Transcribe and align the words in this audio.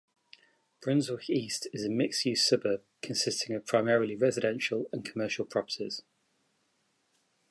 Brunswick 0.81 1.29
East 1.29 1.67
is 1.73 1.85
a 1.85 1.89
mixed-use 1.89 2.43
suburb, 2.49 2.81
consisting 3.03 3.55
of 3.55 3.67
primarily 3.67 4.15
residential 4.15 4.89
and 4.91 5.05
commercial 5.05 5.45
properties. 5.45 6.01